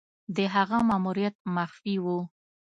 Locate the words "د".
0.35-0.37